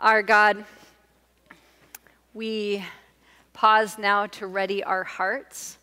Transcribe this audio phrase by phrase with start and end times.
[0.00, 0.64] Our God,
[2.32, 2.84] we
[3.52, 5.76] pause now to ready our hearts,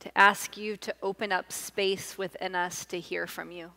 [0.00, 3.70] to ask you to open up space within us to hear from you.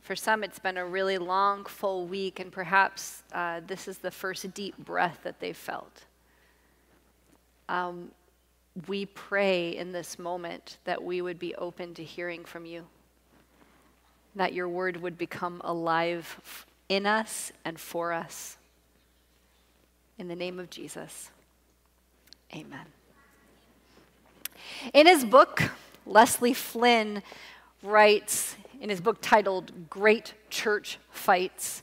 [0.00, 4.12] For some, it's been a really long, full week, and perhaps uh, this is the
[4.12, 6.04] first deep breath that they've felt.
[7.68, 8.12] Um,
[8.86, 12.86] we pray in this moment that we would be open to hearing from you,
[14.36, 18.56] that your word would become alive in us and for us.
[20.18, 21.30] In the name of Jesus,
[22.54, 22.86] amen.
[24.94, 25.62] In his book,
[26.06, 27.22] Leslie Flynn
[27.82, 31.82] writes, in his book titled Great Church Fights,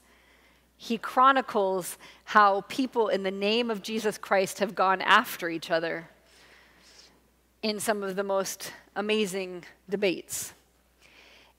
[0.77, 6.09] he chronicles how people in the name of Jesus Christ have gone after each other
[7.61, 10.53] in some of the most amazing debates.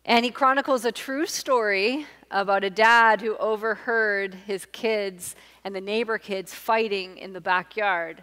[0.05, 5.81] And he chronicles a true story about a dad who overheard his kids and the
[5.81, 8.23] neighbor kids fighting in the backyard.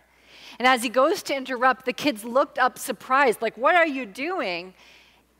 [0.59, 4.05] And as he goes to interrupt, the kids looked up surprised, like, What are you
[4.05, 4.73] doing?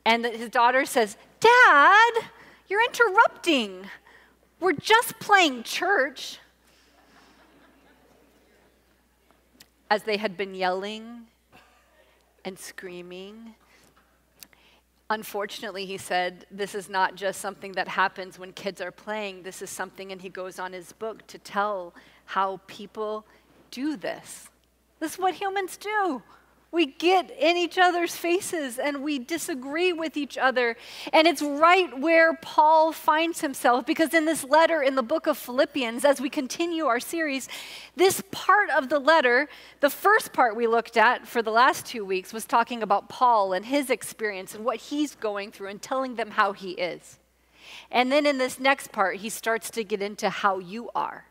[0.04, 2.12] And his daughter says, Dad,
[2.68, 3.86] you're interrupting.
[4.60, 6.40] We're just playing church.
[9.92, 11.28] As they had been yelling
[12.46, 13.56] and screaming.
[15.12, 19.44] Unfortunately, he said, this is not just something that happens when kids are playing.
[19.44, 23.26] This is something, and he goes on his book to tell how people
[23.72, 24.50] do this.
[25.02, 26.24] This is what humans do.
[26.74, 30.78] We get in each other's faces and we disagree with each other.
[31.12, 35.38] And it's right where Paul finds himself because in this letter in the book of
[35.38, 37.50] Philippians, as we continue our series,
[37.98, 39.50] this part of the letter,
[39.82, 43.52] the first part we looked at for the last two weeks, was talking about Paul
[43.52, 47.20] and his experience and what he's going through and telling them how he is.
[47.92, 51.26] And then in this next part, he starts to get into how you are.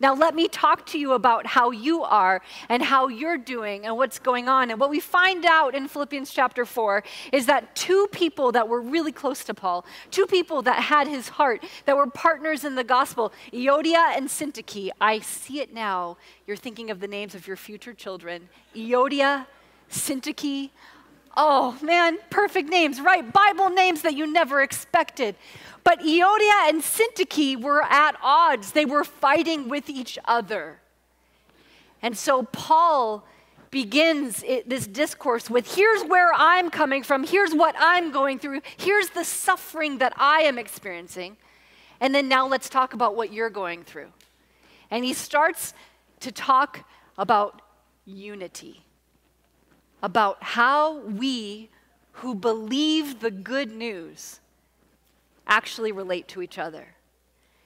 [0.00, 3.96] Now, let me talk to you about how you are and how you're doing and
[3.96, 4.70] what's going on.
[4.70, 7.02] And what we find out in Philippians chapter 4
[7.32, 11.30] is that two people that were really close to Paul, two people that had his
[11.30, 14.90] heart, that were partners in the gospel, Euodia and Syntyche.
[15.00, 16.16] I see it now.
[16.46, 19.46] You're thinking of the names of your future children Euodia,
[19.90, 20.70] Syntyche.
[21.40, 23.32] Oh man, perfect names, right?
[23.32, 25.36] Bible names that you never expected.
[25.84, 30.80] But Euodia and Syntyche were at odds, they were fighting with each other.
[32.02, 33.24] And so Paul
[33.70, 38.62] begins it, this discourse with here's where I'm coming from, here's what I'm going through,
[38.76, 41.36] here's the suffering that I am experiencing.
[42.00, 44.08] And then now let's talk about what you're going through.
[44.90, 45.72] And he starts
[46.20, 46.84] to talk
[47.16, 47.62] about
[48.04, 48.82] unity,
[50.02, 51.70] about how we
[52.12, 54.40] who believe the good news
[55.46, 56.88] actually relate to each other.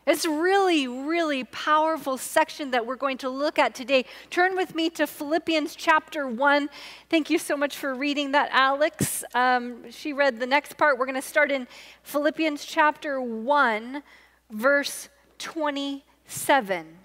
[0.04, 4.04] It's really, really powerful section that we're going to look at today.
[4.30, 6.68] Turn with me to Philippians chapter 1.
[7.08, 9.22] Thank you so much for reading that, Alex.
[9.32, 10.98] Um, she read the next part.
[10.98, 11.68] We're going to start in
[12.02, 14.02] Philippians chapter 1,
[14.50, 16.98] verse 27.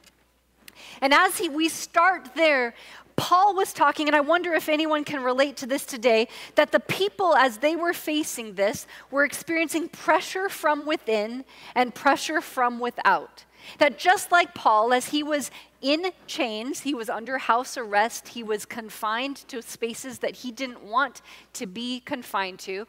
[0.99, 2.73] And as he, we start there,
[3.17, 6.79] Paul was talking, and I wonder if anyone can relate to this today, that the
[6.79, 11.43] people, as they were facing this, were experiencing pressure from within
[11.75, 13.43] and pressure from without.
[13.79, 15.51] That just like Paul, as he was
[15.81, 20.83] in chains, he was under house arrest, he was confined to spaces that he didn't
[20.83, 21.21] want
[21.53, 22.87] to be confined to.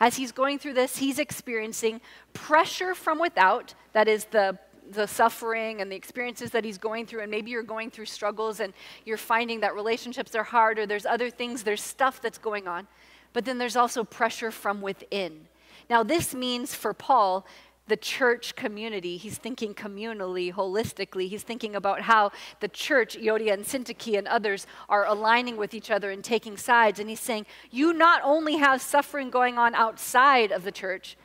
[0.00, 2.00] As he's going through this, he's experiencing
[2.32, 4.58] pressure from without, that is the
[4.90, 8.60] the suffering and the experiences that he's going through, and maybe you're going through struggles
[8.60, 8.72] and
[9.04, 12.86] you're finding that relationships are hard, or there's other things, there's stuff that's going on.
[13.32, 15.48] But then there's also pressure from within.
[15.90, 17.46] Now, this means for Paul,
[17.86, 19.16] the church community.
[19.16, 21.28] He's thinking communally, holistically.
[21.28, 25.90] He's thinking about how the church, Euodia and Syntyche and others, are aligning with each
[25.90, 27.00] other and taking sides.
[27.00, 31.16] And he's saying, you not only have suffering going on outside of the church,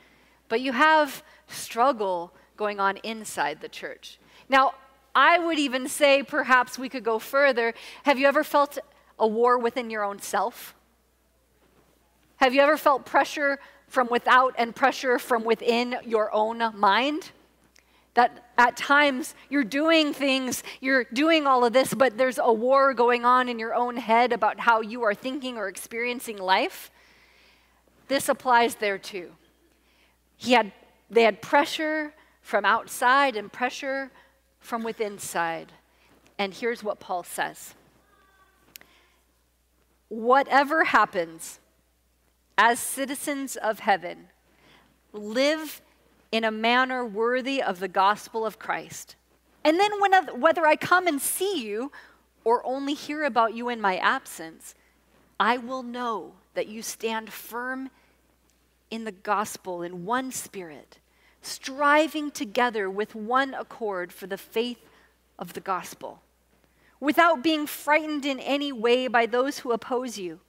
[0.48, 4.18] but you have struggle going on inside the church.
[4.48, 4.74] Now,
[5.14, 7.74] I would even say perhaps we could go further.
[8.02, 8.78] Have you ever felt
[9.18, 10.74] a war within your own self?
[12.36, 17.30] Have you ever felt pressure from without and pressure from within your own mind?
[18.14, 22.94] That at times you're doing things, you're doing all of this, but there's a war
[22.94, 26.90] going on in your own head about how you are thinking or experiencing life.
[28.08, 29.30] This applies there too.
[30.36, 30.72] He had,
[31.10, 32.12] they had pressure
[32.44, 34.10] from outside and pressure
[34.60, 35.72] from within side.
[36.38, 37.74] And here's what Paul says
[40.08, 41.58] Whatever happens,
[42.56, 44.28] as citizens of heaven,
[45.12, 45.80] live
[46.30, 49.16] in a manner worthy of the gospel of Christ.
[49.64, 51.90] And then, when, whether I come and see you
[52.44, 54.74] or only hear about you in my absence,
[55.40, 57.88] I will know that you stand firm
[58.90, 60.98] in the gospel in one spirit,
[61.46, 64.80] striving together with one accord for the faith
[65.38, 66.20] of the gospel,
[67.00, 70.40] without being frightened in any way by those who oppose you.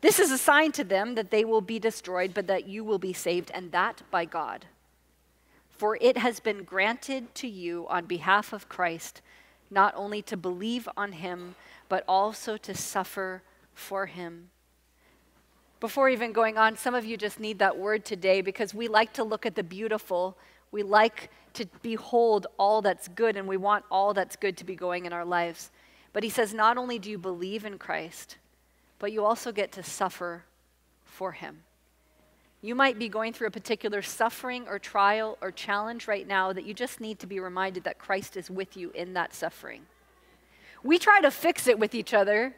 [0.00, 2.98] This is a sign to them that they will be destroyed, but that you will
[2.98, 4.66] be saved, and that by God.
[5.70, 9.20] For it has been granted to you on behalf of Christ
[9.70, 11.54] not only to believe on him,
[11.88, 13.42] but also to suffer
[13.74, 14.50] for him.
[15.82, 19.14] Before even going on, some of you just need that word today because we like
[19.14, 20.38] to look at the beautiful.
[20.70, 24.76] We like to behold all that's good, and we want all that's good to be
[24.76, 25.72] going in our lives.
[26.12, 28.36] But he says, not only do you believe in Christ,
[29.00, 30.44] but you also get to suffer
[31.04, 31.64] for Him.
[32.60, 36.64] You might be going through a particular suffering or trial or challenge right now that
[36.64, 39.82] you just need to be reminded that Christ is with you in that suffering.
[40.84, 42.54] We try to fix it with each other.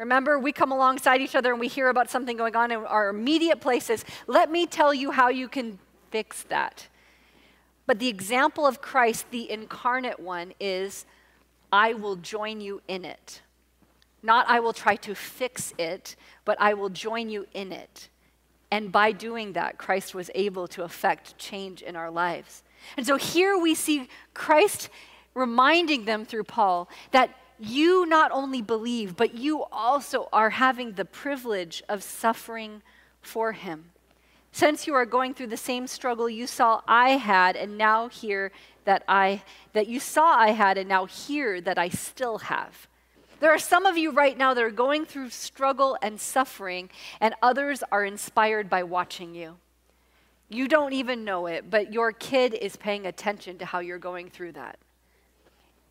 [0.00, 3.10] Remember, we come alongside each other and we hear about something going on, in our
[3.10, 4.02] immediate places.
[4.26, 5.78] let me tell you how you can
[6.10, 6.88] fix that.
[7.86, 11.04] But the example of Christ, the incarnate one, is,
[11.70, 13.42] I will join you in it.
[14.22, 18.08] Not I will try to fix it, but I will join you in it.
[18.70, 22.62] And by doing that, Christ was able to effect change in our lives.
[22.96, 24.88] And so here we see Christ
[25.34, 31.04] reminding them through Paul that you not only believe, but you also are having the
[31.04, 32.82] privilege of suffering
[33.20, 33.90] for him.
[34.52, 38.50] Since you are going through the same struggle you saw I had, and now hear
[38.84, 39.42] that I
[39.72, 42.88] that you saw I had, and now hear that I still have.
[43.38, 46.90] There are some of you right now that are going through struggle and suffering,
[47.20, 49.56] and others are inspired by watching you.
[50.48, 54.30] You don't even know it, but your kid is paying attention to how you're going
[54.30, 54.78] through that.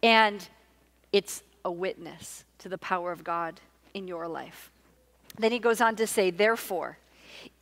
[0.03, 0.47] And
[1.11, 3.61] it's a witness to the power of God
[3.93, 4.71] in your life.
[5.37, 6.97] Then he goes on to say, therefore,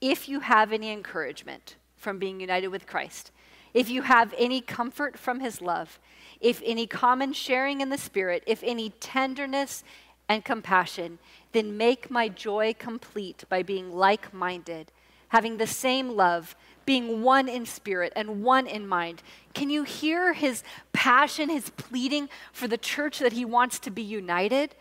[0.01, 3.31] if you have any encouragement from being united with Christ,
[3.73, 5.99] if you have any comfort from his love,
[6.39, 9.83] if any common sharing in the Spirit, if any tenderness
[10.29, 11.19] and compassion,
[11.51, 14.91] then make my joy complete by being like minded,
[15.29, 16.55] having the same love,
[16.85, 19.21] being one in spirit and one in mind.
[19.53, 20.63] Can you hear his
[20.97, 24.73] passion, his pleading for the church that he wants to be united?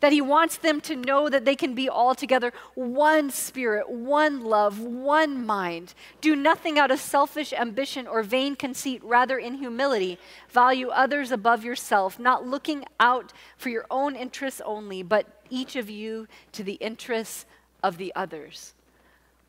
[0.00, 4.40] that he wants them to know that they can be all together one spirit, one
[4.40, 5.92] love, one mind.
[6.22, 10.18] Do nothing out of selfish ambition or vain conceit, rather, in humility,
[10.48, 15.90] value others above yourself, not looking out for your own interests only, but each of
[15.90, 17.44] you to the interests
[17.82, 18.72] of the others.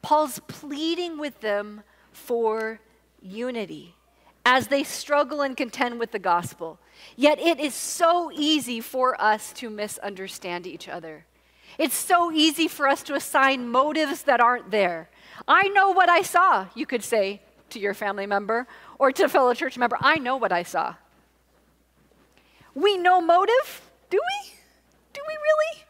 [0.02, 2.82] Paul's pleading with them for
[3.22, 3.96] unity
[4.46, 6.80] as they struggle and contend with the gospel.
[7.16, 11.26] Yet it is so easy for us to misunderstand each other.
[11.78, 15.10] It's so easy for us to assign motives that aren't there.
[15.48, 18.68] I know what I saw, you could say to your family member
[19.00, 19.98] or to a fellow church member.
[20.02, 20.96] I know what I saw.
[22.74, 24.54] We know motive, do we?
[25.14, 25.86] Do we really?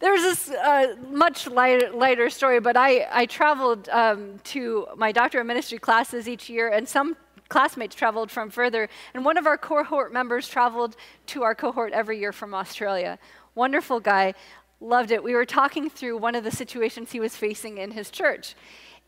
[0.00, 5.40] There's this uh, much lighter, lighter, story, but I, I traveled um, to my doctor
[5.40, 7.16] of ministry classes each year, and some
[7.54, 12.18] classmates traveled from further, and one of our cohort members traveled to our cohort every
[12.18, 13.16] year from Australia.
[13.54, 14.34] Wonderful guy,
[14.80, 15.22] loved it.
[15.22, 18.56] We were talking through one of the situations he was facing in his church,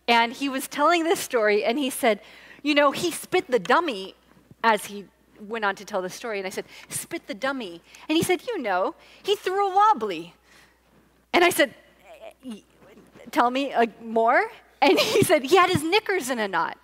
[0.07, 2.21] and he was telling this story, and he said,
[2.63, 4.15] You know, he spit the dummy
[4.63, 5.07] as he
[5.41, 7.83] went on to tell the story, and I said, Spit the dummy.
[8.09, 8.95] And he said, You know,
[9.25, 10.35] he threw a wobbly.
[11.33, 11.75] And I said,
[13.33, 14.53] Tell me uh, more.
[14.81, 16.79] And he said, He had his knickers in a knot.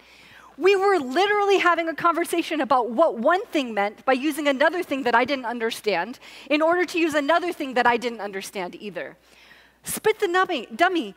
[0.59, 5.02] We were literally having a conversation about what one thing meant by using another thing
[5.04, 6.18] that I didn't understand
[6.50, 9.16] in order to use another thing that I didn't understand either.
[9.85, 11.14] Spit the dummy, dummy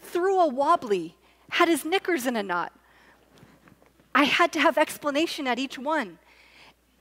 [0.00, 1.16] threw a wobbly,
[1.50, 2.72] had his knickers in a knot.
[4.14, 6.18] I had to have explanation at each one.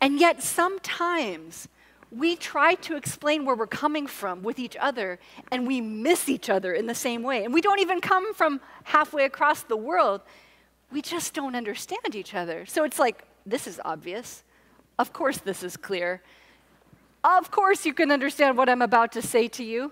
[0.02, 1.68] And yet, sometimes
[2.12, 5.20] we try to explain where we're coming from with each other,
[5.52, 7.44] and we miss each other in the same way.
[7.44, 10.22] And we don't even come from halfway across the world
[10.94, 12.66] we just don't understand each other.
[12.68, 14.44] So it's like, this is obvious.
[15.00, 16.22] Of course, this is clear.
[17.24, 19.92] Of course, you can understand what I'm about to say to you.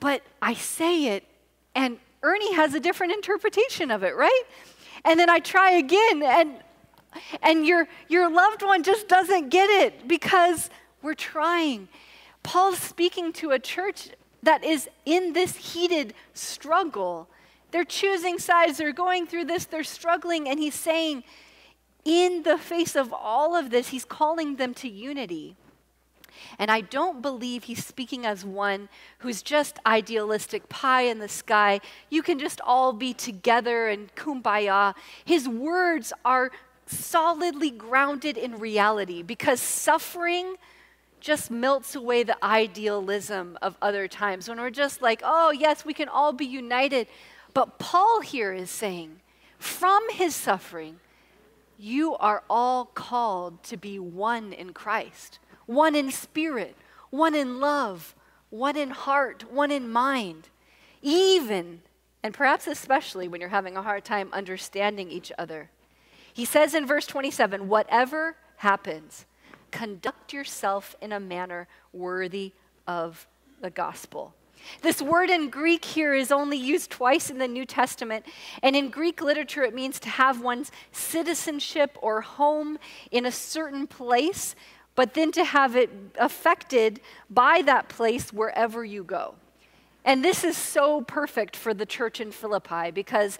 [0.00, 1.24] But I say it,
[1.74, 4.42] and Ernie has a different interpretation of it, right?
[5.04, 6.54] And then I try again, and,
[7.42, 10.70] and your, your loved one just doesn't get it because
[11.02, 11.88] we're trying.
[12.42, 14.08] Paul's speaking to a church
[14.42, 17.28] that is in this heated struggle
[17.74, 21.24] they're choosing sides, they're going through this, they're struggling, and he's saying,
[22.04, 25.56] in the face of all of this, he's calling them to unity.
[26.56, 28.88] And I don't believe he's speaking as one
[29.18, 31.80] who's just idealistic, pie in the sky.
[32.10, 34.94] You can just all be together and kumbaya.
[35.24, 36.52] His words are
[36.86, 40.54] solidly grounded in reality because suffering
[41.18, 45.92] just melts away the idealism of other times when we're just like, oh, yes, we
[45.92, 47.08] can all be united.
[47.54, 49.20] But Paul here is saying,
[49.58, 50.98] from his suffering,
[51.78, 56.76] you are all called to be one in Christ, one in spirit,
[57.10, 58.14] one in love,
[58.50, 60.48] one in heart, one in mind.
[61.00, 61.82] Even,
[62.22, 65.70] and perhaps especially when you're having a hard time understanding each other.
[66.32, 69.26] He says in verse 27 whatever happens,
[69.70, 72.52] conduct yourself in a manner worthy
[72.86, 73.26] of
[73.60, 74.34] the gospel.
[74.82, 78.26] This word in Greek here is only used twice in the New Testament.
[78.62, 82.78] And in Greek literature, it means to have one's citizenship or home
[83.10, 84.54] in a certain place,
[84.94, 89.34] but then to have it affected by that place wherever you go.
[90.04, 93.38] And this is so perfect for the church in Philippi because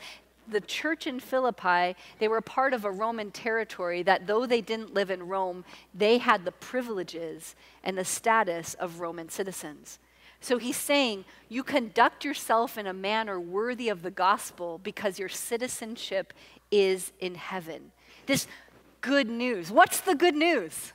[0.48, 4.94] the church in Philippi, they were part of a Roman territory that though they didn't
[4.94, 5.64] live in Rome,
[5.94, 9.98] they had the privileges and the status of Roman citizens.
[10.44, 15.30] So he's saying you conduct yourself in a manner worthy of the gospel because your
[15.30, 16.34] citizenship
[16.70, 17.92] is in heaven.
[18.26, 18.46] This
[19.00, 19.70] good news.
[19.70, 20.92] What's the good news?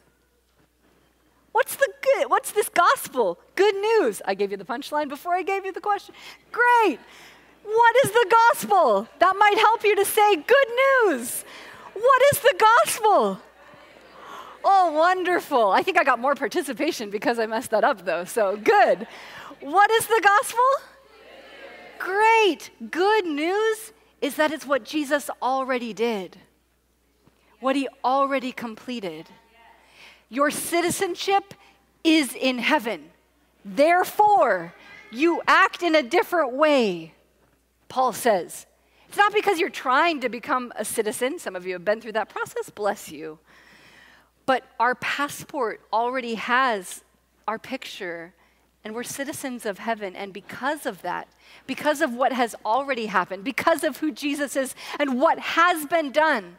[1.52, 2.30] What's the good?
[2.30, 3.40] What's this gospel?
[3.56, 4.22] Good news.
[4.24, 6.14] I gave you the punchline before I gave you the question.
[6.52, 7.00] Great.
[7.64, 9.08] What is the gospel?
[9.18, 10.70] That might help you to say good
[11.08, 11.44] news.
[11.96, 13.42] What is the gospel?
[14.64, 15.72] Oh, wonderful.
[15.72, 19.08] I think I got more participation because I messed that up, though, so good.
[19.62, 20.64] What is the gospel?
[21.98, 22.70] Great.
[22.92, 26.38] Good news is that it's what Jesus already did,
[27.60, 29.28] what he already completed.
[30.30, 31.54] Your citizenship
[32.04, 33.10] is in heaven.
[33.66, 34.74] Therefore,
[35.12, 37.14] you act in a different way,
[37.88, 38.66] Paul says.
[39.08, 41.40] It's not because you're trying to become a citizen.
[41.40, 43.40] Some of you have been through that process, bless you.
[44.50, 47.04] But our passport already has
[47.48, 48.34] our picture
[48.84, 50.16] and we're citizens of heaven.
[50.16, 51.28] And because of that,
[51.68, 56.12] because of what has already happened, because of who Jesus is and what has been
[56.12, 56.58] done,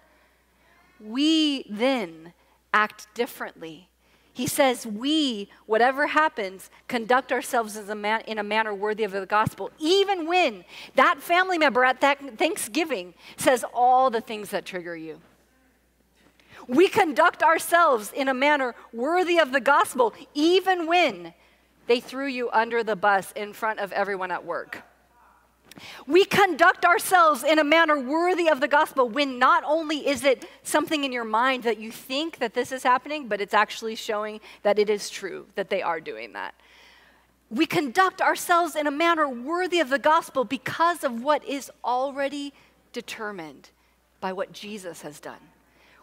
[1.00, 2.32] we then
[2.72, 3.88] act differently.
[4.32, 9.26] He says, We, whatever happens, conduct ourselves a man, in a manner worthy of the
[9.26, 14.96] gospel, even when that family member at that Thanksgiving says all the things that trigger
[14.96, 15.20] you.
[16.68, 21.34] We conduct ourselves in a manner worthy of the gospel, even when
[21.86, 24.82] they threw you under the bus in front of everyone at work.
[26.06, 30.44] We conduct ourselves in a manner worthy of the gospel when not only is it
[30.62, 34.40] something in your mind that you think that this is happening, but it's actually showing
[34.62, 36.54] that it is true that they are doing that.
[37.50, 42.52] We conduct ourselves in a manner worthy of the gospel because of what is already
[42.92, 43.70] determined
[44.20, 45.49] by what Jesus has done.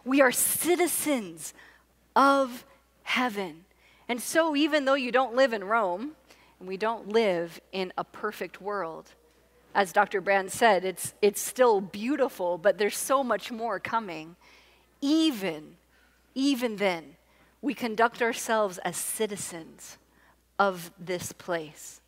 [0.08, 1.52] We are citizens
[2.16, 2.64] of
[3.02, 3.66] heaven.
[4.08, 6.12] And so, even though you don't live in Rome,
[6.58, 9.10] and we don't live in a perfect world,
[9.74, 10.22] as Dr.
[10.22, 14.36] Brand said, it's, it's still beautiful, but there's so much more coming.
[15.02, 15.76] Even,
[16.34, 17.16] even then,
[17.60, 19.98] we conduct ourselves as citizens
[20.58, 22.00] of this place.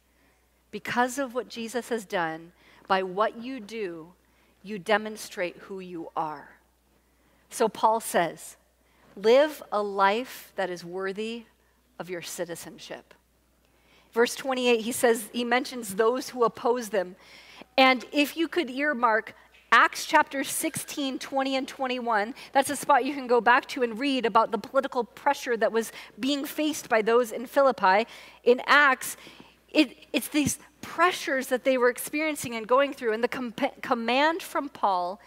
[0.71, 2.52] Because of what Jesus has done,
[2.88, 4.14] by what you do,
[4.62, 6.60] you demonstrate who you are.
[7.50, 8.57] So Paul says,
[9.16, 11.45] live a life that is worthy
[11.99, 13.12] of your citizenship.
[14.12, 17.16] Verse 28, he says, he mentions those who oppose them.
[17.76, 19.35] And if you could earmark
[19.73, 23.99] Acts chapter 16, 20, and 21, that's a spot you can go back to and
[24.00, 28.07] read about the political pressure that was being faced by those in Philippi.
[28.42, 29.16] In Acts,
[29.69, 33.12] it, it's these pressures that they were experiencing and going through.
[33.12, 35.21] And the com- command from Paul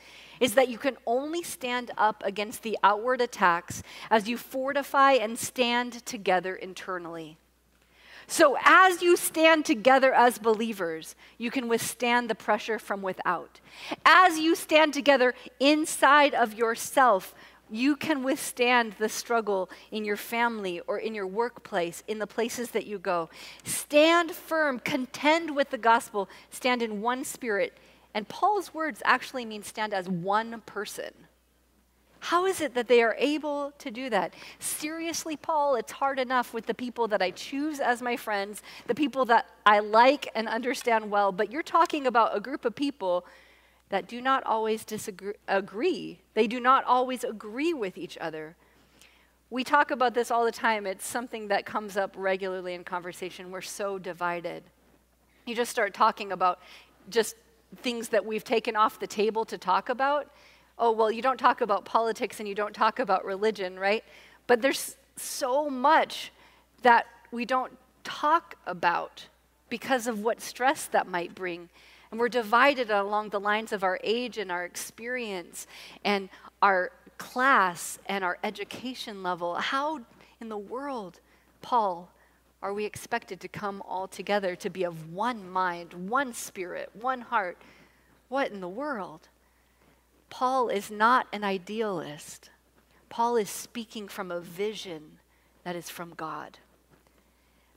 [0.43, 3.81] is that you can only stand up against the outward attacks
[4.11, 7.37] as you fortify and stand together internally.
[8.27, 13.61] So, as you stand together as believers, you can withstand the pressure from without.
[14.05, 17.33] As you stand together inside of yourself,
[17.71, 22.71] you can withstand the struggle in your family or in your workplace, in the places
[22.71, 23.29] that you go.
[23.63, 27.77] Stand firm, contend with the gospel, stand in one spirit,
[28.13, 31.11] and Paul's words actually mean stand as one person.
[32.19, 34.33] How is it that they are able to do that?
[34.57, 38.95] Seriously, Paul, it's hard enough with the people that I choose as my friends, the
[38.95, 43.25] people that I like and understand well, but you're talking about a group of people
[43.89, 46.19] that do not always disagree agree.
[46.33, 48.55] They do not always agree with each other.
[49.49, 50.87] We talk about this all the time.
[50.87, 53.51] It's something that comes up regularly in conversation.
[53.51, 54.63] We're so divided.
[55.45, 56.59] You just start talking about
[57.09, 57.35] just
[57.81, 60.29] things that we've taken off the table to talk about.
[60.77, 64.03] Oh, well, you don't talk about politics and you don't talk about religion, right?
[64.47, 66.31] But there's so much
[66.81, 67.71] that we don't
[68.03, 69.27] talk about
[69.69, 71.69] because of what stress that might bring.
[72.11, 75.65] And we're divided along the lines of our age and our experience
[76.03, 76.29] and
[76.61, 79.55] our class and our education level.
[79.55, 80.01] How
[80.39, 81.19] in the world,
[81.61, 82.11] Paul,
[82.63, 87.19] are we expected to come all together to be of one mind, one spirit, one
[87.19, 87.57] heart?
[88.29, 89.27] What in the world?
[90.29, 92.49] Paul is not an idealist.
[93.09, 95.19] Paul is speaking from a vision
[95.65, 96.57] that is from God.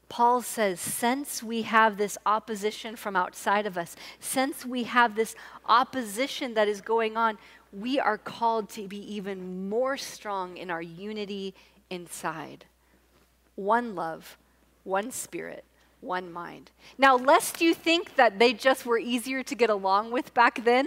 [0.09, 5.35] Paul says, since we have this opposition from outside of us, since we have this
[5.69, 7.39] opposition that is going on,
[7.73, 11.55] we are called to be even more strong in our unity
[11.91, 12.67] inside.
[13.57, 14.39] One love,
[14.87, 15.65] one spirit,
[16.01, 16.71] one mind.
[16.97, 20.87] Now, lest you think that they just were easier to get along with back then,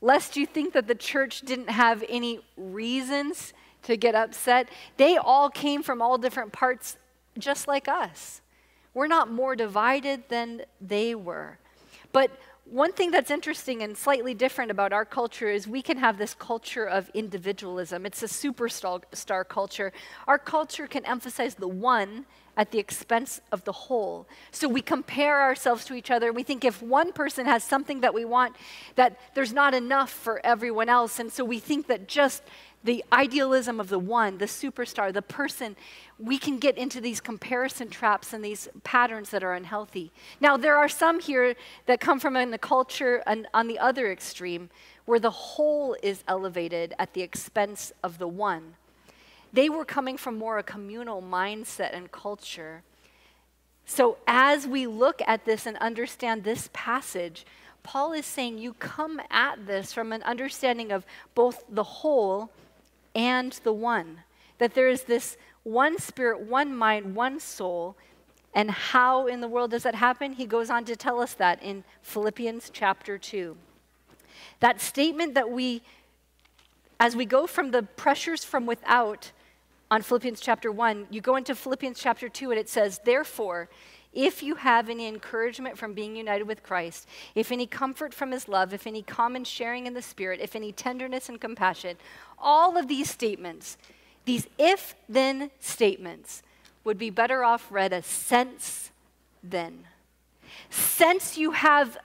[0.00, 3.52] lest you think that the church didn't have any reasons
[3.84, 6.96] to get upset, they all came from all different parts
[7.38, 8.40] just like us.
[8.94, 11.58] We're not more divided than they were.
[12.12, 12.30] But
[12.70, 16.34] one thing that's interesting and slightly different about our culture is we can have this
[16.34, 18.04] culture of individualism.
[18.04, 19.92] It's a superstar culture.
[20.26, 22.26] Our culture can emphasize the one
[22.58, 24.28] at the expense of the whole.
[24.50, 26.32] So we compare ourselves to each other.
[26.32, 28.56] We think if one person has something that we want,
[28.96, 31.20] that there's not enough for everyone else.
[31.20, 32.42] And so we think that just
[32.84, 35.76] the idealism of the one, the superstar, the person,
[36.18, 40.12] we can get into these comparison traps and these patterns that are unhealthy.
[40.40, 41.54] Now, there are some here
[41.86, 44.70] that come from in the culture and on the other extreme,
[45.06, 48.74] where the whole is elevated at the expense of the one.
[49.52, 52.82] They were coming from more a communal mindset and culture.
[53.86, 57.46] So, as we look at this and understand this passage,
[57.82, 62.50] Paul is saying you come at this from an understanding of both the whole
[63.18, 64.20] and the one.
[64.58, 67.96] That there is this one spirit, one mind, one soul.
[68.54, 70.32] And how in the world does that happen?
[70.32, 73.56] He goes on to tell us that in Philippians chapter 2.
[74.60, 75.82] That statement that we,
[76.98, 79.32] as we go from the pressures from without
[79.90, 83.68] on Philippians chapter 1, you go into Philippians chapter 2 and it says, Therefore,
[84.12, 88.48] if you have any encouragement from being united with Christ, if any comfort from his
[88.48, 91.96] love, if any common sharing in the Spirit, if any tenderness and compassion,
[92.38, 93.76] all of these statements,
[94.24, 96.42] these if then statements,
[96.84, 98.90] would be better off read as since
[99.42, 99.84] then.
[100.70, 101.98] Since you have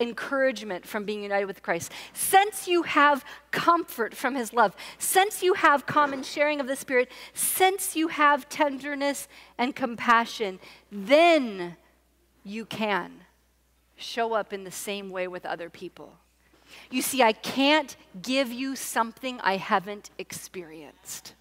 [0.00, 5.54] encouragement from being united with Christ, since you have comfort from his love, since you
[5.54, 10.58] have common sharing of the Spirit, since you have tenderness and compassion,
[10.90, 11.76] then
[12.42, 13.12] you can
[13.96, 16.14] show up in the same way with other people.
[16.90, 21.34] You see, I can't give you something I haven't experienced.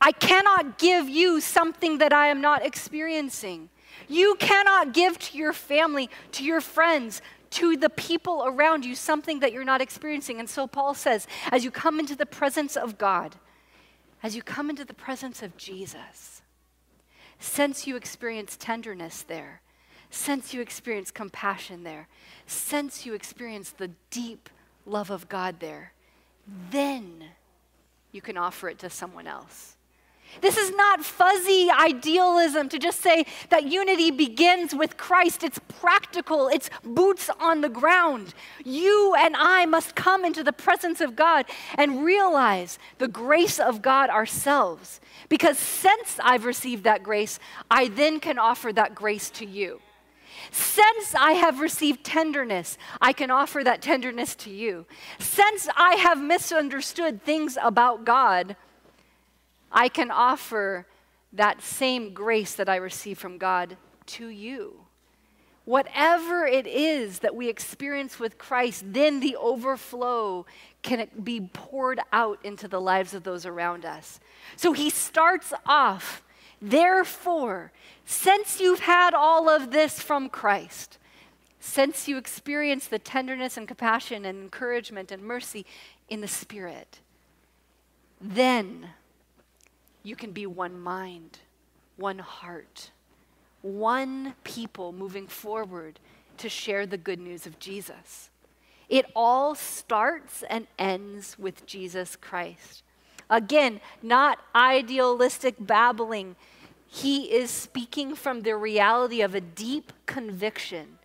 [0.00, 3.70] I cannot give you something that I am not experiencing.
[4.08, 9.40] You cannot give to your family, to your friends, to the people around you something
[9.40, 10.40] that you're not experiencing.
[10.40, 13.36] And so Paul says, as you come into the presence of God,
[14.22, 16.42] as you come into the presence of Jesus,
[17.38, 19.60] sense you experience tenderness there,
[20.10, 22.08] sense you experience compassion there,
[22.46, 24.48] sense you experience the deep
[24.86, 25.92] love of God there,
[26.70, 27.24] then
[28.12, 29.71] you can offer it to someone else.
[30.40, 35.44] This is not fuzzy idealism to just say that unity begins with Christ.
[35.44, 38.34] It's practical, it's boots on the ground.
[38.64, 41.44] You and I must come into the presence of God
[41.76, 45.00] and realize the grace of God ourselves.
[45.28, 47.38] Because since I've received that grace,
[47.70, 49.80] I then can offer that grace to you.
[50.50, 54.86] Since I have received tenderness, I can offer that tenderness to you.
[55.18, 58.56] Since I have misunderstood things about God,
[59.72, 60.86] I can offer
[61.32, 64.84] that same grace that I receive from God to you.
[65.64, 70.44] Whatever it is that we experience with Christ, then the overflow
[70.82, 74.18] can be poured out into the lives of those around us.
[74.56, 76.24] So he starts off,
[76.60, 77.70] therefore,
[78.04, 80.98] since you've had all of this from Christ,
[81.60, 85.64] since you experience the tenderness and compassion and encouragement and mercy
[86.08, 86.98] in the Spirit,
[88.20, 88.90] then
[90.02, 91.38] you can be one mind,
[91.96, 92.90] one heart,
[93.62, 96.00] one people moving forward
[96.38, 98.30] to share the good news of Jesus.
[98.88, 102.82] It all starts and ends with Jesus Christ.
[103.30, 106.36] Again, not idealistic babbling.
[106.86, 110.98] He is speaking from the reality of a deep conviction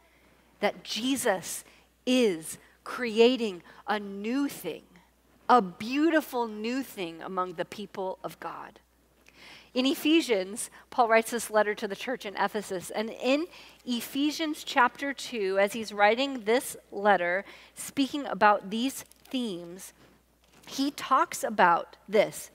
[0.60, 1.64] that Jesus
[2.06, 4.84] is creating a new thing,
[5.50, 8.80] a beautiful new thing among the people of God.
[9.74, 12.90] In Ephesians, Paul writes this letter to the church in Ephesus.
[12.90, 13.46] And in
[13.86, 19.94] Ephesians chapter 2, as he's writing this letter, speaking about these themes,
[20.66, 22.50] he talks about this.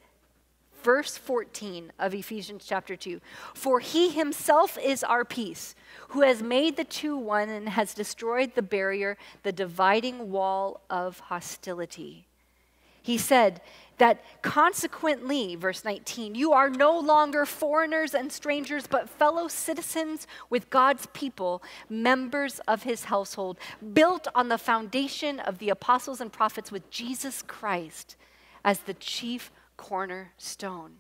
[0.83, 3.21] Verse 14 of Ephesians chapter 2
[3.55, 5.77] For he himself is our peace,
[6.09, 11.21] who has made the two one and has destroyed the barrier, the dividing wall of
[11.21, 12.27] hostility.
[13.03, 13.61] He said,
[14.03, 20.71] that consequently, verse 19, you are no longer foreigners and strangers, but fellow citizens with
[20.71, 23.59] God's people, members of his household,
[23.93, 28.17] built on the foundation of the apostles and prophets with Jesus Christ
[28.65, 30.97] as the chief cornerstone.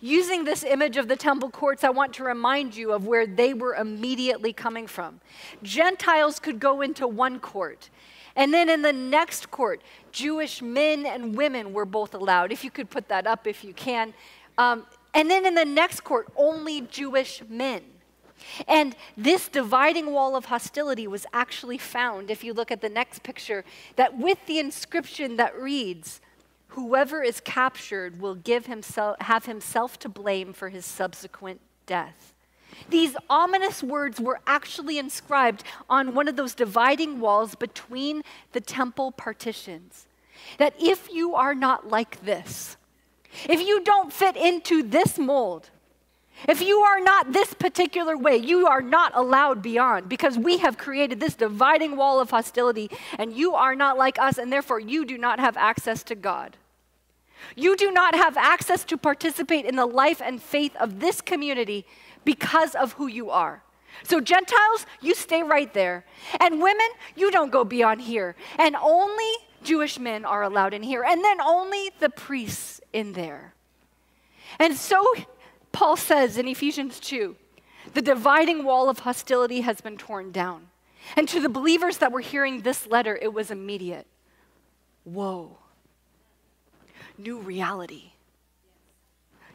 [0.00, 3.52] Using this image of the temple courts, I want to remind you of where they
[3.52, 5.20] were immediately coming from.
[5.62, 7.90] Gentiles could go into one court
[8.36, 12.70] and then in the next court, Jewish men and women were both allowed, if you
[12.70, 14.14] could put that up if you can.
[14.58, 17.82] Um, and then in the next court, only Jewish men.
[18.66, 23.22] And this dividing wall of hostility was actually found, if you look at the next
[23.22, 23.64] picture,
[23.96, 26.20] that with the inscription that reads,
[26.68, 32.31] Whoever is captured will give himself, have himself to blame for his subsequent death.
[32.88, 39.12] These ominous words were actually inscribed on one of those dividing walls between the temple
[39.12, 40.06] partitions.
[40.58, 42.76] That if you are not like this,
[43.48, 45.70] if you don't fit into this mold,
[46.48, 50.76] if you are not this particular way, you are not allowed beyond because we have
[50.76, 55.04] created this dividing wall of hostility and you are not like us and therefore you
[55.04, 56.56] do not have access to God.
[57.54, 61.84] You do not have access to participate in the life and faith of this community
[62.24, 63.62] because of who you are.
[64.04, 66.04] So, Gentiles, you stay right there.
[66.40, 68.34] And women, you don't go beyond here.
[68.58, 69.30] And only
[69.62, 71.04] Jewish men are allowed in here.
[71.06, 73.54] And then only the priests in there.
[74.58, 75.04] And so,
[75.72, 77.36] Paul says in Ephesians 2
[77.94, 80.68] the dividing wall of hostility has been torn down.
[81.16, 84.06] And to the believers that were hearing this letter, it was immediate.
[85.04, 85.58] Whoa.
[87.18, 88.12] New reality.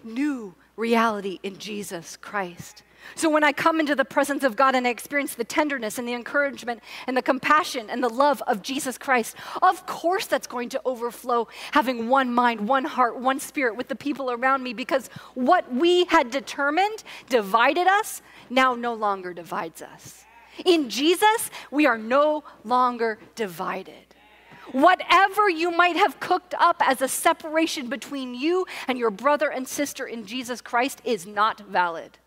[0.03, 2.83] New reality in Jesus Christ.
[3.15, 6.07] So when I come into the presence of God and I experience the tenderness and
[6.07, 10.69] the encouragement and the compassion and the love of Jesus Christ, of course that's going
[10.69, 15.09] to overflow having one mind, one heart, one spirit with the people around me because
[15.33, 20.25] what we had determined divided us now no longer divides us.
[20.65, 24.06] In Jesus, we are no longer divided.
[24.71, 29.67] Whatever you might have cooked up as a separation between you and your brother and
[29.67, 32.17] sister in Jesus Christ is not valid.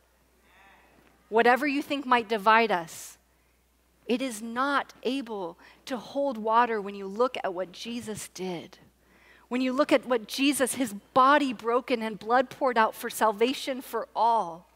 [1.28, 3.18] Whatever you think might divide us,
[4.06, 8.78] it is not able to hold water when you look at what Jesus did.
[9.48, 13.80] When you look at what Jesus, his body broken and blood poured out for salvation
[13.80, 14.68] for all,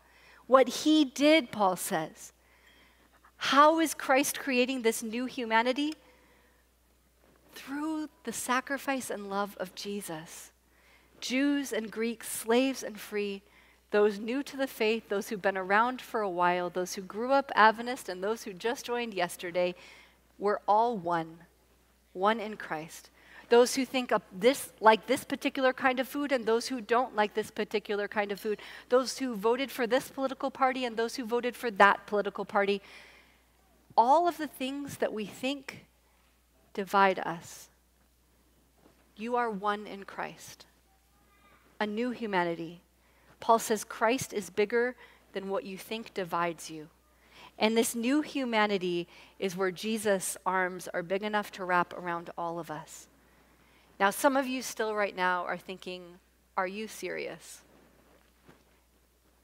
[0.46, 2.32] what he did, Paul says.
[3.36, 5.94] How is Christ creating this new humanity?
[7.54, 10.50] Through the sacrifice and love of Jesus.
[11.20, 13.42] Jews and Greeks, slaves and free,
[13.90, 17.32] those new to the faith, those who've been around for a while, those who grew
[17.32, 19.74] up Adventist, and those who just joined yesterday,
[20.38, 21.38] we're all one,
[22.12, 23.10] one in Christ.
[23.50, 27.34] Those who think this like this particular kind of food and those who don't like
[27.34, 31.24] this particular kind of food, those who voted for this political party and those who
[31.24, 32.82] voted for that political party,
[33.96, 35.84] all of the things that we think
[36.74, 37.70] divide us.
[39.16, 40.66] You are one in Christ,
[41.80, 42.82] a new humanity.
[43.40, 44.96] Paul says Christ is bigger
[45.32, 46.88] than what you think divides you.
[47.58, 49.06] And this new humanity
[49.38, 53.06] is where Jesus' arms are big enough to wrap around all of us.
[54.00, 56.02] Now, some of you still right now are thinking,
[56.56, 57.60] Are you serious?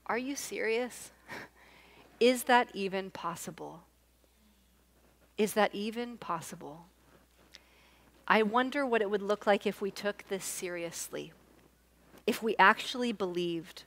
[0.07, 1.13] Are you serious?
[2.21, 3.83] is that even possible?
[5.39, 6.87] Is that even possible?
[8.31, 11.33] I wonder what it would look like if we took this seriously,
[12.29, 13.83] if we actually believed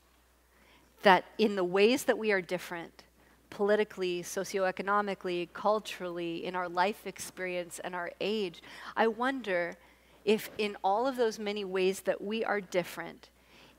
[1.04, 3.04] that in the ways that we are different,
[3.50, 8.62] politically, socioeconomically, culturally, in our life experience and our age,
[8.98, 9.78] I wonder
[10.26, 13.30] if in all of those many ways that we are different,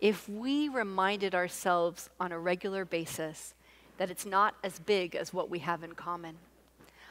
[0.01, 3.53] if we reminded ourselves on a regular basis
[3.99, 6.39] that it's not as big as what we have in common.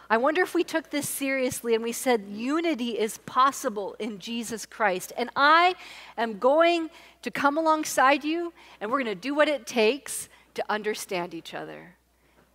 [0.10, 4.66] I wonder if we took this seriously and we said unity is possible in Jesus
[4.66, 5.14] Christ.
[5.18, 5.76] And I
[6.18, 6.90] am going
[7.22, 11.54] to come alongside you and we're going to do what it takes to understand each
[11.54, 11.96] other.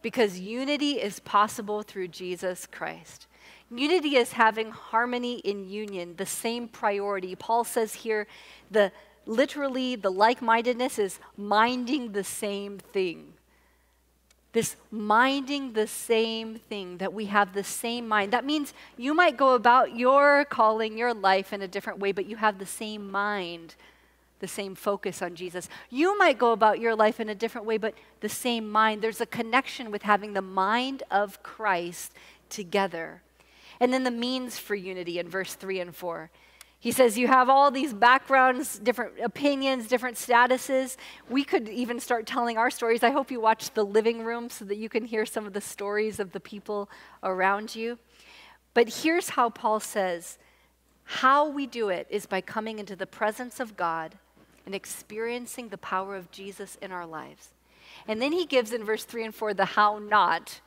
[0.02, 3.26] Because unity is possible through Jesus Christ.
[3.70, 7.34] Unity is having harmony in union, the same priority.
[7.34, 8.26] Paul says here
[8.70, 8.92] the
[9.26, 13.34] literally the like-mindedness is minding the same thing.
[14.58, 18.32] This minding the same thing, that we have the same mind.
[18.32, 22.26] That means you might go about your calling, your life in a different way, but
[22.26, 23.76] you have the same mind,
[24.40, 25.68] the same focus on Jesus.
[25.90, 29.00] You might go about your life in a different way, but the same mind.
[29.00, 32.12] There's a connection with having the mind of Christ
[32.50, 33.22] together.
[33.78, 36.30] And then the means for unity in verse 3 and 4.
[36.80, 40.96] He says, You have all these backgrounds, different opinions, different statuses.
[41.28, 43.02] We could even start telling our stories.
[43.02, 45.60] I hope you watch The Living Room so that you can hear some of the
[45.60, 46.88] stories of the people
[47.22, 47.98] around you.
[48.74, 50.38] But here's how Paul says
[51.04, 54.16] how we do it is by coming into the presence of God
[54.66, 57.48] and experiencing the power of Jesus in our lives.
[58.06, 60.60] And then he gives in verse 3 and 4 the how not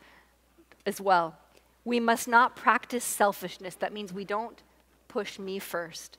[0.86, 1.38] as well.
[1.86, 3.76] We must not practice selfishness.
[3.76, 4.62] That means we don't
[5.12, 6.18] push me first.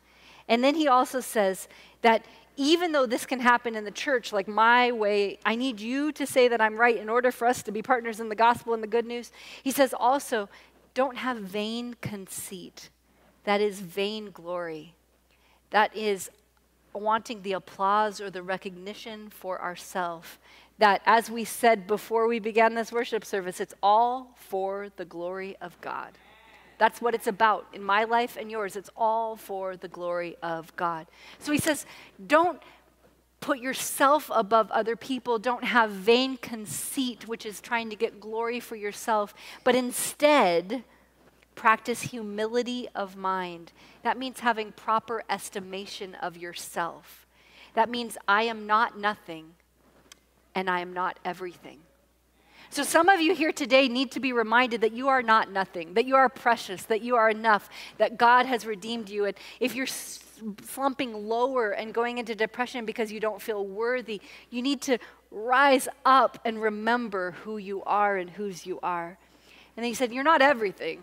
[0.48, 1.66] And then he also says
[2.02, 2.24] that
[2.56, 6.26] even though this can happen in the church, like my way, I need you to
[6.26, 8.82] say that I'm right in order for us to be partners in the gospel and
[8.82, 9.32] the good news.
[9.62, 10.50] He says also,
[10.92, 12.90] don't have vain conceit.
[13.44, 14.94] That is vain glory.
[15.70, 16.30] That is
[16.92, 20.28] wanting the applause or the recognition for ourselves.
[20.78, 25.56] That, as we said before we began this worship service, it's all for the glory
[25.62, 26.18] of God.
[26.82, 28.74] That's what it's about in my life and yours.
[28.74, 31.06] It's all for the glory of God.
[31.38, 31.86] So he says,
[32.26, 32.60] don't
[33.38, 35.38] put yourself above other people.
[35.38, 40.82] Don't have vain conceit, which is trying to get glory for yourself, but instead,
[41.54, 43.70] practice humility of mind.
[44.02, 47.28] That means having proper estimation of yourself.
[47.74, 49.54] That means I am not nothing
[50.52, 51.78] and I am not everything.
[52.72, 55.92] So, some of you here today need to be reminded that you are not nothing,
[55.92, 59.26] that you are precious, that you are enough, that God has redeemed you.
[59.26, 64.62] And if you're slumping lower and going into depression because you don't feel worthy, you
[64.62, 64.96] need to
[65.30, 69.18] rise up and remember who you are and whose you are.
[69.76, 71.02] And he said, You're not everything.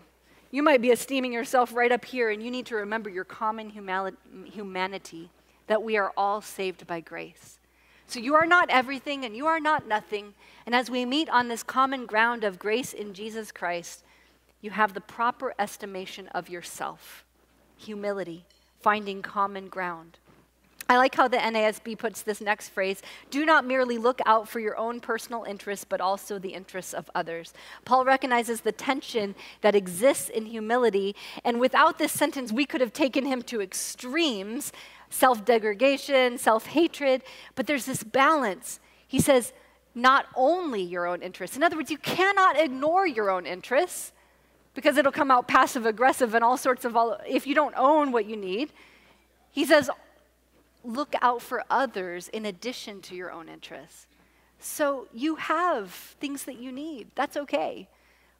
[0.50, 3.70] You might be esteeming yourself right up here, and you need to remember your common
[3.70, 5.30] humanity,
[5.68, 7.59] that we are all saved by grace.
[8.10, 10.34] So you are not everything and you are not nothing.
[10.66, 14.02] And as we meet on this common ground of grace in Jesus Christ,
[14.60, 17.24] you have the proper estimation of yourself,
[17.76, 18.46] humility,
[18.80, 20.18] finding common ground.
[20.90, 23.00] I like how the NASB puts this next phrase
[23.30, 27.08] do not merely look out for your own personal interests, but also the interests of
[27.14, 27.54] others.
[27.84, 32.92] Paul recognizes the tension that exists in humility, and without this sentence, we could have
[32.92, 34.72] taken him to extremes
[35.10, 37.22] self degradation, self hatred,
[37.54, 38.80] but there's this balance.
[39.06, 39.52] He says,
[39.94, 41.56] not only your own interests.
[41.56, 44.12] In other words, you cannot ignore your own interests
[44.74, 48.10] because it'll come out passive aggressive and all sorts of, all, if you don't own
[48.10, 48.72] what you need.
[49.52, 49.88] He says,
[50.84, 54.06] look out for others in addition to your own interests.
[54.58, 57.08] So you have things that you need.
[57.14, 57.88] That's okay.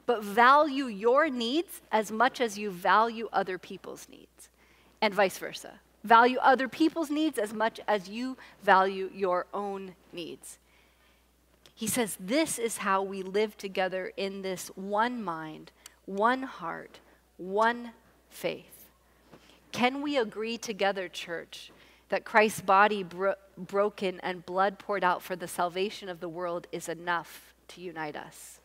[0.07, 4.49] But value your needs as much as you value other people's needs,
[5.01, 5.81] and vice versa.
[6.03, 10.59] Value other people's needs as much as you value your own needs.
[11.75, 15.73] He says, This is how we live together in this one mind,
[16.07, 16.99] one heart,
[17.37, 17.93] one
[18.31, 18.91] faith.
[19.73, 21.71] Can we agree together, church,
[22.11, 26.67] that Christ's body bro- broken and blood poured out for the salvation of the world
[26.71, 28.61] is enough to unite us?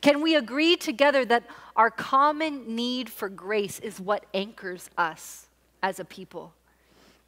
[0.00, 5.46] Can we agree together that our common need for grace is what anchors us?
[5.86, 6.52] as a people?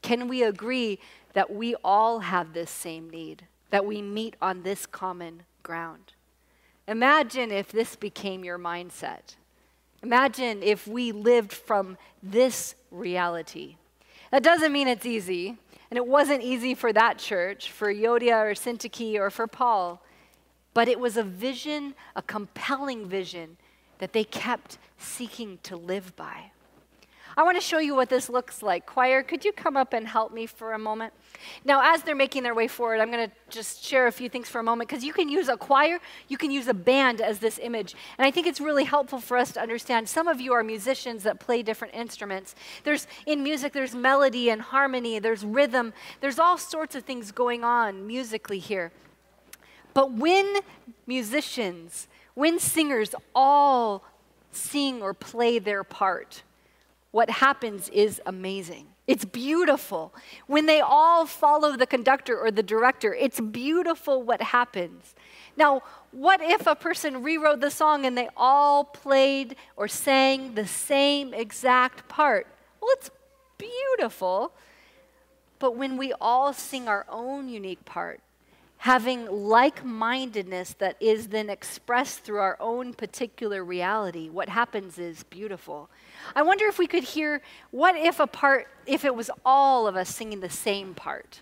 [0.03, 0.99] Can we agree
[1.33, 6.13] that we all have this same need, that we meet on this common ground?
[6.87, 9.37] Imagine if this became your mindset.
[10.03, 13.77] Imagine if we lived from this reality.
[14.31, 15.57] That doesn't mean it's easy,
[15.91, 20.03] and it wasn't easy for that church, for Euodia or Syntyche or for Paul,
[20.75, 23.57] but it was a vision, a compelling vision
[23.99, 26.53] that they kept seeking to live by.
[27.38, 28.85] I want to show you what this looks like.
[28.85, 31.12] Choir, could you come up and help me for a moment?
[31.64, 34.48] Now, as they're making their way forward, I'm going to just share a few things
[34.48, 37.38] for a moment because you can use a choir, you can use a band as
[37.38, 37.94] this image.
[38.18, 40.09] And I think it's really helpful for us to understand.
[40.09, 42.57] Some of you are musicians that play different instruments.
[42.83, 47.62] There's in music, there's melody and harmony, there's rhythm, there's all sorts of things going
[47.62, 48.90] on musically here.
[49.94, 50.57] But when
[51.07, 54.03] musicians, when singers all
[54.51, 56.42] sing or play their part,
[57.11, 58.87] what happens is amazing.
[59.07, 60.14] It's beautiful.
[60.47, 65.14] When they all follow the conductor or the director, it's beautiful what happens.
[65.57, 70.66] Now, what if a person rewrote the song and they all played or sang the
[70.66, 72.47] same exact part?
[72.81, 73.11] Well, it's
[73.57, 74.53] beautiful.
[75.59, 78.21] But when we all sing our own unique part,
[78.79, 85.25] having like mindedness that is then expressed through our own particular reality, what happens is
[85.25, 85.91] beautiful.
[86.35, 89.97] I wonder if we could hear what if a part, if it was all of
[89.97, 91.41] us singing the same part?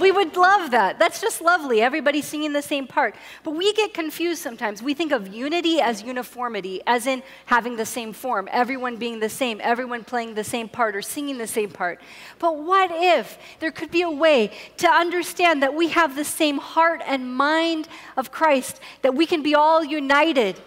[0.00, 0.98] We would love that.
[0.98, 1.80] That's just lovely.
[1.80, 3.14] Everybody singing the same part.
[3.44, 4.82] But we get confused sometimes.
[4.82, 9.28] We think of unity as uniformity, as in having the same form, everyone being the
[9.28, 12.00] same, everyone playing the same part or singing the same part.
[12.38, 16.58] But what if there could be a way to understand that we have the same
[16.58, 20.60] heart and mind of Christ, that we can be all united,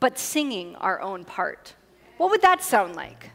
[0.00, 1.74] but singing our own part?
[2.16, 3.30] What would that sound like?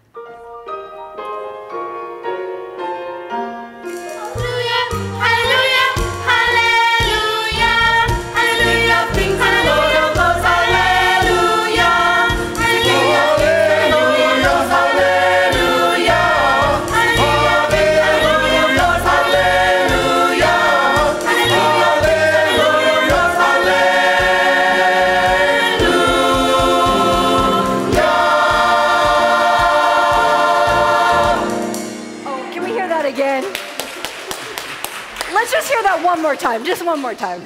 [36.03, 37.41] One more time, just one more time.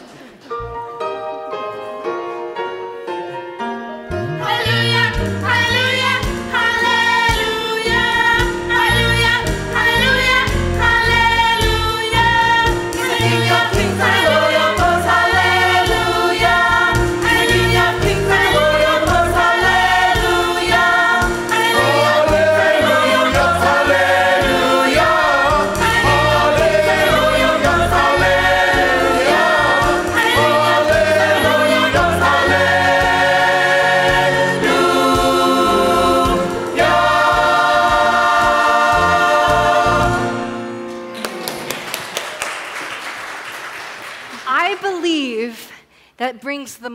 [4.73, 5.02] brings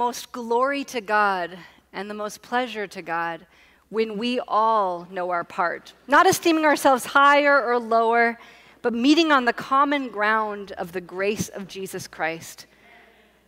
[0.09, 1.51] most glory to God
[1.92, 3.44] and the most pleasure to God
[3.90, 8.38] when we all know our part, not esteeming ourselves higher or lower,
[8.81, 12.64] but meeting on the common ground of the grace of Jesus Christ.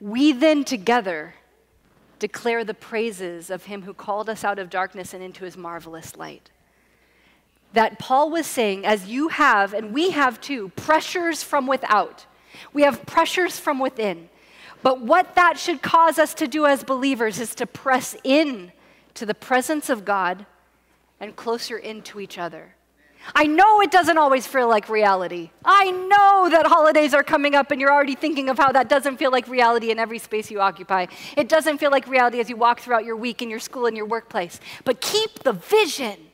[0.02, 1.32] We then together
[2.18, 6.14] declare the praises of him who called us out of darkness and into his marvelous
[6.14, 6.50] light.
[7.72, 12.26] That Paul was saying, as you have, and we have too, pressures from without.
[12.74, 14.28] We have pressures from within.
[14.82, 18.72] But what that should cause us to do as believers is to press in
[19.14, 20.46] to the presence of God
[21.18, 22.74] and closer into each other.
[23.34, 25.50] I know it doesn't always feel like reality.
[25.62, 29.18] I know that holidays are coming up and you're already thinking of how that doesn't
[29.18, 31.06] feel like reality in every space you occupy.
[31.36, 33.96] It doesn't feel like reality as you walk throughout your week in your school and
[33.96, 34.58] your workplace.
[34.84, 36.29] But keep the vision.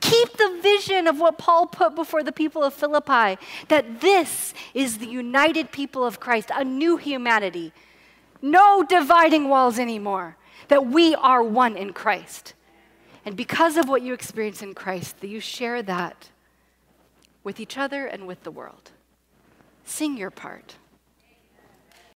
[0.00, 4.98] Keep the vision of what Paul put before the people of Philippi that this is
[4.98, 7.72] the united people of Christ, a new humanity.
[8.40, 10.36] No dividing walls anymore,
[10.68, 12.54] that we are one in Christ.
[13.24, 16.30] And because of what you experience in Christ, that you share that
[17.42, 18.92] with each other and with the world.
[19.84, 20.76] Sing your part.